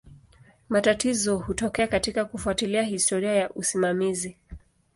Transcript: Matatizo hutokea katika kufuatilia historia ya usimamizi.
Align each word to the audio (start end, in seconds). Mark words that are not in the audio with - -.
Matatizo 0.69 1.37
hutokea 1.37 1.87
katika 1.87 2.25
kufuatilia 2.25 2.83
historia 2.83 3.31
ya 3.33 3.49
usimamizi. 3.49 4.37